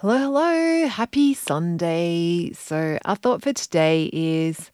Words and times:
Hello, 0.00 0.16
hello. 0.16 0.86
Happy 0.86 1.34
Sunday. 1.34 2.52
So, 2.52 3.00
our 3.04 3.16
thought 3.16 3.42
for 3.42 3.52
today 3.52 4.08
is 4.12 4.70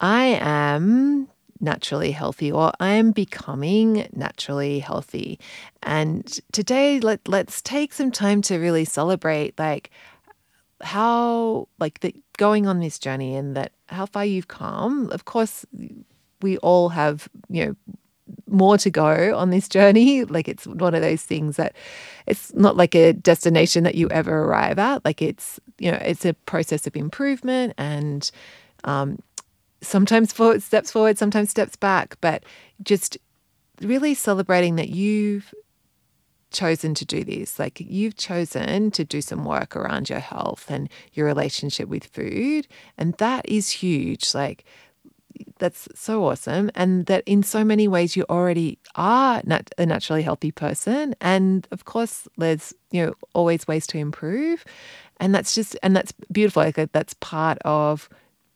I 0.00 0.36
am 0.40 1.28
naturally 1.60 2.10
healthy 2.10 2.50
or 2.50 2.72
I 2.80 2.94
am 2.94 3.12
becoming 3.12 4.08
naturally 4.12 4.80
healthy. 4.80 5.38
And 5.84 6.26
today 6.50 6.98
let 6.98 7.28
let's 7.28 7.62
take 7.62 7.92
some 7.92 8.10
time 8.10 8.42
to 8.42 8.58
really 8.58 8.84
celebrate 8.84 9.56
like 9.60 9.90
how 10.80 11.68
like 11.78 12.00
the 12.00 12.12
going 12.36 12.66
on 12.66 12.80
this 12.80 12.98
journey 12.98 13.36
and 13.36 13.54
that 13.54 13.70
how 13.90 14.06
far 14.06 14.24
you've 14.24 14.48
come. 14.48 15.08
Of 15.12 15.24
course, 15.24 15.66
we 16.42 16.58
all 16.58 16.88
have, 16.88 17.28
you 17.48 17.64
know, 17.64 17.76
more 18.50 18.78
to 18.78 18.90
go 18.90 19.36
on 19.36 19.50
this 19.50 19.68
journey. 19.68 20.24
Like 20.24 20.48
it's 20.48 20.66
one 20.66 20.94
of 20.94 21.02
those 21.02 21.22
things 21.22 21.56
that 21.56 21.74
it's 22.26 22.52
not 22.54 22.76
like 22.76 22.94
a 22.94 23.12
destination 23.12 23.84
that 23.84 23.94
you 23.94 24.08
ever 24.10 24.44
arrive 24.44 24.78
at. 24.78 25.04
Like 25.04 25.22
it's, 25.22 25.58
you 25.78 25.90
know, 25.90 25.98
it's 26.00 26.24
a 26.24 26.34
process 26.34 26.86
of 26.86 26.96
improvement 26.96 27.74
and 27.78 28.30
um, 28.84 29.18
sometimes 29.80 30.32
forward, 30.32 30.62
steps 30.62 30.90
forward, 30.90 31.18
sometimes 31.18 31.50
steps 31.50 31.76
back, 31.76 32.16
but 32.20 32.44
just 32.82 33.18
really 33.80 34.14
celebrating 34.14 34.76
that 34.76 34.90
you've 34.90 35.54
chosen 36.50 36.94
to 36.94 37.04
do 37.04 37.24
this. 37.24 37.58
Like 37.58 37.80
you've 37.80 38.16
chosen 38.16 38.90
to 38.92 39.04
do 39.04 39.20
some 39.20 39.44
work 39.44 39.76
around 39.76 40.08
your 40.08 40.20
health 40.20 40.66
and 40.68 40.88
your 41.12 41.26
relationship 41.26 41.88
with 41.88 42.04
food. 42.04 42.66
And 42.96 43.14
that 43.14 43.48
is 43.48 43.70
huge. 43.70 44.34
Like 44.34 44.64
that's 45.58 45.88
so 45.94 46.24
awesome. 46.24 46.70
And 46.74 47.06
that 47.06 47.22
in 47.26 47.42
so 47.42 47.64
many 47.64 47.88
ways 47.88 48.16
you 48.16 48.24
already 48.28 48.78
are 48.94 49.42
nat- 49.44 49.70
a 49.78 49.86
naturally 49.86 50.22
healthy 50.22 50.50
person. 50.50 51.14
And 51.20 51.66
of 51.70 51.84
course, 51.84 52.28
there's, 52.36 52.74
you 52.90 53.06
know, 53.06 53.14
always 53.34 53.66
ways 53.66 53.86
to 53.88 53.98
improve. 53.98 54.64
And 55.20 55.34
that's 55.34 55.54
just, 55.54 55.76
and 55.82 55.96
that's 55.96 56.12
beautiful. 56.30 56.62
Like 56.62 56.92
that's 56.92 57.14
part 57.14 57.58
of 57.64 58.08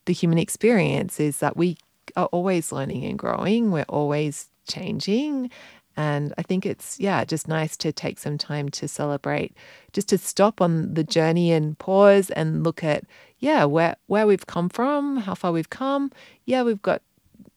the 0.05 0.13
human 0.13 0.39
experience 0.39 1.21
is 1.21 1.39
that 1.39 1.57
we 1.57 1.77
are 2.17 2.27
always 2.27 2.73
learning 2.73 3.05
and 3.05 3.19
growing. 3.19 3.71
We're 3.71 3.85
always 3.89 4.49
changing. 4.69 5.51
And 5.97 6.33
I 6.39 6.43
think 6.43 6.65
it's, 6.65 6.99
yeah, 6.99 7.25
just 7.25 7.49
nice 7.49 7.77
to 7.79 7.93
take 7.93 8.19
some 8.19 8.39
time 8.39 8.69
to 8.71 8.89
celebrate, 8.89 9.55
just 9.93 10.09
to 10.09 10.19
stop 10.19 10.61
on 10.61 10.95
the 10.95 11.05
journey 11.05 11.53
and 11.53 11.79
pause 11.79 12.31
and 12.31 12.65
look 12.65 12.83
at, 12.83 13.05
yeah, 13.39 13.65
where, 13.65 13.97
where 14.07 14.27
we've 14.27 14.47
come 14.47 14.69
from, 14.69 15.19
how 15.19 15.35
far 15.35 15.53
we've 15.53 15.71
come. 15.71 16.11
Yeah, 16.47 16.63
we've 16.63 16.83
got, 16.83 17.03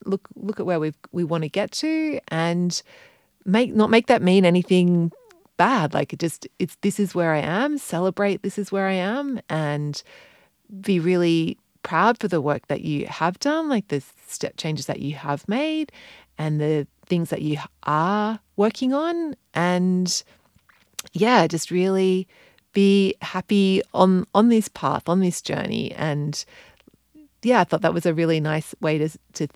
look, 0.06 0.28
look 0.36 0.59
at 0.59 0.66
where 0.66 0.80
we've, 0.80 0.97
we 1.11 1.23
want 1.23 1.44
to 1.44 1.50
get 1.50 1.72
to 1.73 2.19
and 2.28 2.81
make, 3.45 3.73
not 3.73 3.89
make 3.89 4.08
that 4.08 4.22
mean 4.22 4.45
anything 4.45 5.11
bad. 5.58 5.94
Like 5.94 6.11
it 6.11 6.19
just, 6.19 6.47
it's, 6.59 6.75
this 6.81 7.00
is 7.00 7.16
where 7.16 7.33
I 7.33 7.39
am, 7.39 7.78
celebrate 7.78 8.41
this 8.41 8.58
is 8.58 8.72
where 8.72 8.88
I 8.88 8.94
am 8.94 9.39
and 9.50 10.02
be 10.81 11.00
really 11.00 11.58
proud 11.86 12.17
for 12.19 12.28
the 12.28 12.41
work 12.41 12.67
that 12.67 12.81
you 12.81 13.05
have 13.05 13.39
done, 13.39 13.69
like 13.69 13.88
the 13.88 14.02
step 14.28 14.58
changes 14.58 14.88
that 14.88 15.00
you 15.00 15.16
have 15.16 15.47
made 15.47 15.91
and 16.38 16.59
the 16.59 16.88
things 17.05 17.30
that 17.30 17.44
you 17.44 17.58
are 17.83 18.39
working 18.58 18.94
on. 18.94 19.36
And 19.53 20.23
yeah 21.13 21.47
just 21.47 21.72
really 21.72 22.28
be 22.73 23.16
happy 23.22 23.81
on 23.94 24.25
on 24.33 24.50
this 24.50 24.67
path 24.67 25.08
on 25.08 25.19
this 25.22 25.41
journey. 25.41 25.94
And 25.94 26.44
yeah 27.45 27.61
i 27.61 27.63
thought 27.63 27.81
that 27.81 27.94
was 27.94 28.06
a 28.06 28.13
really 28.13 28.39
nice 28.39 28.73
way 28.81 28.97
to 28.97 29.09
to 29.33 29.47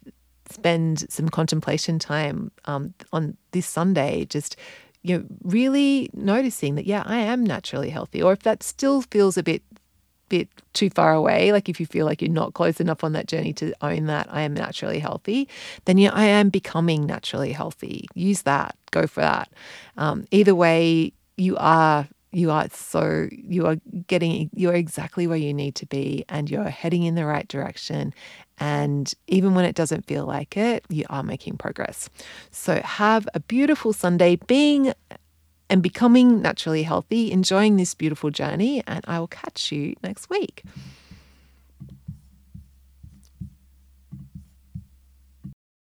spend 0.49 1.11
some 1.11 1.27
contemplation 1.29 1.99
time 1.99 2.51
um, 2.65 2.93
on 3.11 3.35
this 3.51 3.67
sunday 3.67 4.25
just 4.25 4.55
you 5.03 5.17
know 5.17 5.23
really 5.43 6.09
noticing 6.13 6.75
that 6.75 6.85
yeah 6.85 7.03
i 7.05 7.17
am 7.17 7.43
naturally 7.43 7.89
healthy. 7.89 8.21
Or 8.21 8.33
if 8.33 8.43
that 8.43 8.63
still 8.63 9.01
feels 9.01 9.37
a 9.37 9.43
bit 9.43 9.63
bit 10.29 10.47
too 10.73 10.89
far 10.89 11.13
away, 11.13 11.51
like 11.51 11.67
if 11.69 11.79
you 11.79 11.85
feel 11.85 12.05
like 12.05 12.21
you're 12.21 12.31
not 12.31 12.53
close 12.53 12.79
enough 12.79 13.03
on 13.03 13.13
that 13.13 13.27
journey 13.27 13.53
to 13.53 13.73
own 13.81 14.05
that 14.05 14.27
I 14.29 14.41
am 14.41 14.53
naturally 14.53 14.99
healthy, 14.99 15.47
then 15.85 15.97
yeah, 15.97 16.11
I 16.13 16.25
am 16.25 16.49
becoming 16.49 17.05
naturally 17.05 17.51
healthy. 17.51 18.07
Use 18.13 18.43
that. 18.43 18.75
Go 18.91 19.07
for 19.07 19.21
that. 19.21 19.51
Um, 19.97 20.25
either 20.31 20.55
way, 20.55 21.13
you 21.37 21.57
are 21.57 22.07
you 22.31 22.51
are 22.51 22.67
so 22.71 23.27
you 23.31 23.65
are 23.65 23.77
getting 24.07 24.49
you're 24.53 24.75
exactly 24.75 25.25
where 25.25 25.37
you 25.37 25.53
need 25.53 25.73
to 25.75 25.85
be 25.87 26.23
and 26.29 26.49
you're 26.49 26.69
heading 26.69 27.03
in 27.03 27.15
the 27.15 27.25
right 27.25 27.47
direction 27.47 28.13
and 28.59 29.13
even 29.27 29.55
when 29.55 29.65
it 29.65 29.75
doesn't 29.75 30.05
feel 30.05 30.25
like 30.25 30.55
it 30.55 30.85
you 30.89 31.03
are 31.09 31.23
making 31.23 31.57
progress 31.57 32.07
so 32.51 32.81
have 32.81 33.27
a 33.33 33.39
beautiful 33.39 33.93
sunday 33.93 34.35
being 34.47 34.93
and 35.69 35.83
becoming 35.83 36.41
naturally 36.41 36.83
healthy, 36.83 37.31
enjoying 37.31 37.77
this 37.77 37.93
beautiful 37.93 38.31
journey. 38.31 38.83
And 38.87 39.03
I 39.07 39.19
will 39.19 39.27
catch 39.27 39.71
you 39.71 39.95
next 40.03 40.29
week. 40.29 40.63